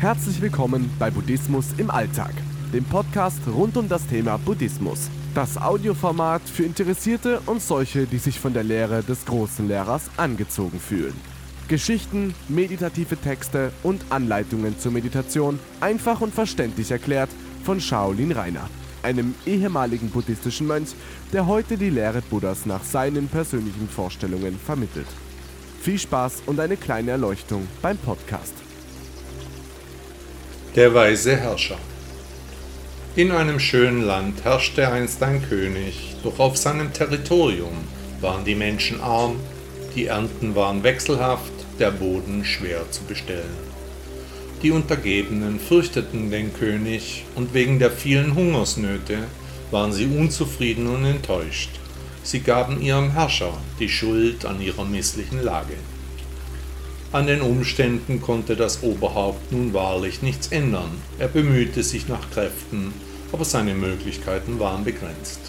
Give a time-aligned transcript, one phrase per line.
[0.00, 2.30] Herzlich willkommen bei Buddhismus im Alltag,
[2.72, 5.10] dem Podcast rund um das Thema Buddhismus.
[5.34, 10.78] Das Audioformat für Interessierte und solche, die sich von der Lehre des großen Lehrers angezogen
[10.78, 11.14] fühlen.
[11.66, 17.30] Geschichten, meditative Texte und Anleitungen zur Meditation einfach und verständlich erklärt
[17.64, 18.70] von Shaolin Rainer,
[19.02, 20.90] einem ehemaligen buddhistischen Mönch,
[21.32, 25.08] der heute die Lehre Buddhas nach seinen persönlichen Vorstellungen vermittelt.
[25.80, 28.54] Viel Spaß und eine kleine Erleuchtung beim Podcast.
[30.78, 31.76] Der weise Herrscher
[33.16, 37.76] In einem schönen Land herrschte einst ein König, doch auf seinem Territorium
[38.20, 39.40] waren die Menschen arm,
[39.96, 41.50] die Ernten waren wechselhaft,
[41.80, 43.56] der Boden schwer zu bestellen.
[44.62, 49.24] Die Untergebenen fürchteten den König und wegen der vielen Hungersnöte
[49.72, 51.70] waren sie unzufrieden und enttäuscht.
[52.22, 55.74] Sie gaben ihrem Herrscher die Schuld an ihrer misslichen Lage.
[57.10, 60.90] An den Umständen konnte das Oberhaupt nun wahrlich nichts ändern.
[61.18, 62.92] Er bemühte sich nach Kräften,
[63.32, 65.40] aber seine Möglichkeiten waren begrenzt.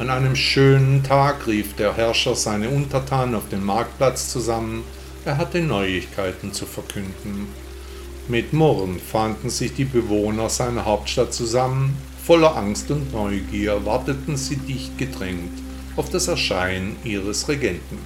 [0.00, 4.82] An einem schönen Tag rief der Herrscher seine Untertanen auf den Marktplatz zusammen.
[5.24, 7.46] Er hatte Neuigkeiten zu verkünden.
[8.26, 11.96] Mit Murren fanden sich die Bewohner seiner Hauptstadt zusammen.
[12.24, 15.62] Voller Angst und Neugier warteten sie dicht gedrängt
[15.94, 17.98] auf das Erscheinen ihres Regenten.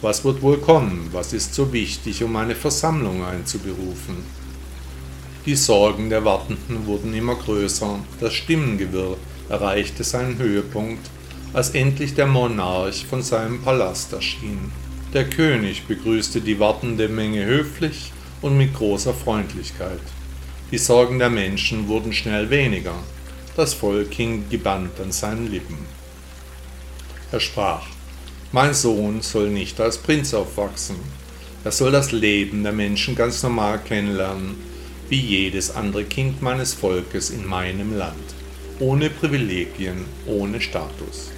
[0.00, 1.08] Was wird wohl kommen?
[1.10, 4.16] Was ist so wichtig, um eine Versammlung einzuberufen?
[5.44, 9.16] Die Sorgen der Wartenden wurden immer größer, das Stimmengewirr
[9.48, 11.10] erreichte seinen Höhepunkt,
[11.52, 14.70] als endlich der Monarch von seinem Palast erschien.
[15.14, 20.00] Der König begrüßte die wartende Menge höflich und mit großer Freundlichkeit.
[20.70, 22.94] Die Sorgen der Menschen wurden schnell weniger,
[23.56, 25.78] das Volk hing gebannt an seinen Lippen.
[27.32, 27.86] Er sprach
[28.52, 30.96] mein Sohn soll nicht als Prinz aufwachsen.
[31.64, 34.56] Er soll das Leben der Menschen ganz normal kennenlernen,
[35.10, 38.34] wie jedes andere Kind meines Volkes in meinem Land,
[38.78, 41.30] ohne Privilegien, ohne Status.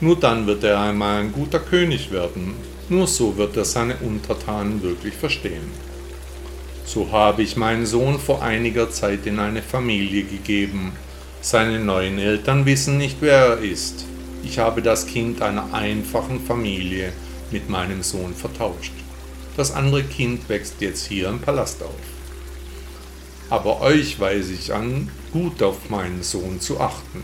[0.00, 2.54] Nur dann wird er einmal ein guter König werden,
[2.88, 5.70] nur so wird er seine Untertanen wirklich verstehen.
[6.86, 10.92] So habe ich meinen Sohn vor einiger Zeit in eine Familie gegeben.
[11.40, 14.06] Seine neuen Eltern wissen nicht, wer er ist.
[14.44, 17.12] Ich habe das Kind einer einfachen Familie
[17.50, 18.92] mit meinem Sohn vertauscht.
[19.56, 21.90] Das andere Kind wächst jetzt hier im Palast auf.
[23.50, 27.22] Aber euch weise ich an, gut auf meinen Sohn zu achten.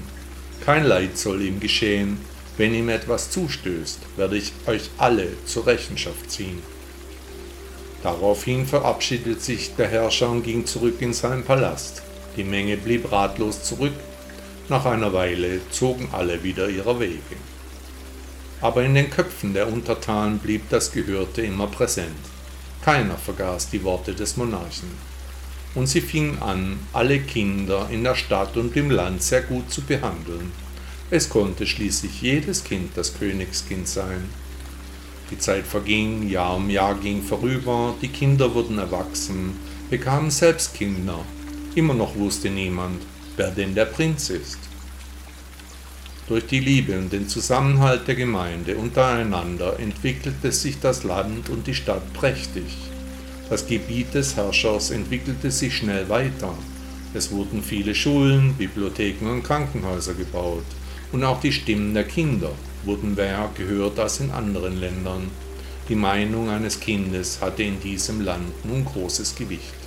[0.64, 2.18] Kein Leid soll ihm geschehen.
[2.56, 6.62] Wenn ihm etwas zustößt, werde ich euch alle zur Rechenschaft ziehen.
[8.02, 12.02] Daraufhin verabschiedete sich der Herrscher und ging zurück in seinen Palast.
[12.36, 13.94] Die Menge blieb ratlos zurück
[14.70, 17.36] nach einer Weile zogen alle wieder ihrer Wege.
[18.60, 22.16] Aber in den Köpfen der Untertanen blieb das Gehörte immer präsent.
[22.82, 24.90] Keiner vergaß die Worte des Monarchen.
[25.74, 29.82] Und sie fingen an, alle Kinder in der Stadt und im Land sehr gut zu
[29.82, 30.52] behandeln.
[31.10, 34.28] Es konnte schließlich jedes Kind das Königskind sein.
[35.30, 39.56] Die Zeit verging, Jahr um Jahr ging vorüber, die Kinder wurden erwachsen,
[39.90, 41.20] bekamen selbst Kinder.
[41.74, 43.02] Immer noch wusste niemand,
[43.38, 44.58] wer denn der Prinz ist.
[46.26, 51.74] Durch die Liebe und den Zusammenhalt der Gemeinde untereinander entwickelte sich das Land und die
[51.74, 52.76] Stadt prächtig.
[53.48, 56.52] Das Gebiet des Herrschers entwickelte sich schnell weiter.
[57.14, 60.66] Es wurden viele Schulen, Bibliotheken und Krankenhäuser gebaut.
[61.12, 62.50] Und auch die Stimmen der Kinder
[62.84, 65.30] wurden mehr gehört als in anderen Ländern.
[65.88, 69.77] Die Meinung eines Kindes hatte in diesem Land nun großes Gewicht.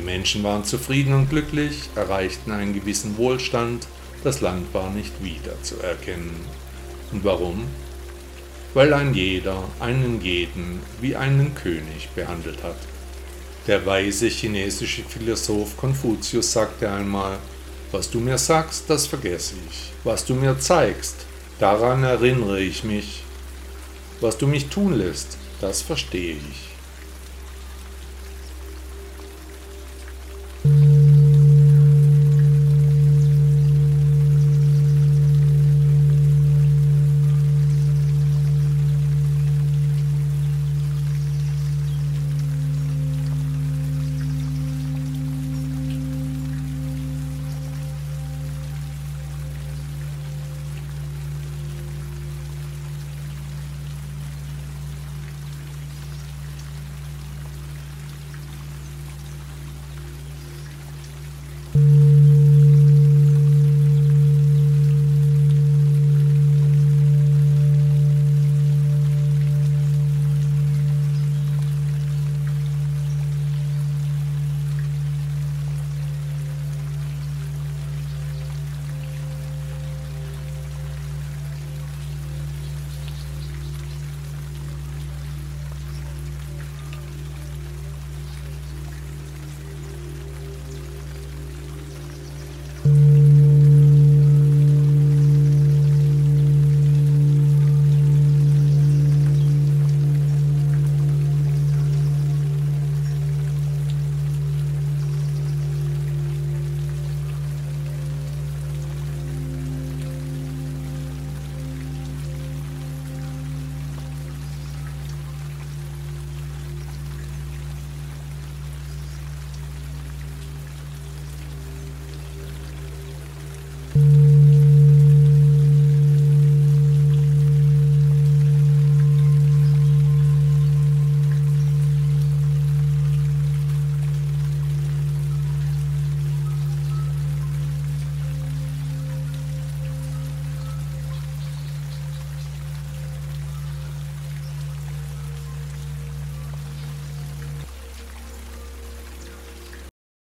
[0.00, 3.86] Die Menschen waren zufrieden und glücklich, erreichten einen gewissen Wohlstand,
[4.24, 6.36] das Land war nicht wiederzuerkennen.
[7.12, 7.66] Und warum?
[8.72, 12.78] Weil ein jeder einen jeden wie einen König behandelt hat.
[13.66, 17.36] Der weise chinesische Philosoph Konfuzius sagte einmal,
[17.92, 19.92] was du mir sagst, das vergesse ich.
[20.02, 21.26] Was du mir zeigst,
[21.58, 23.22] daran erinnere ich mich.
[24.22, 26.79] Was du mich tun lässt, das verstehe ich.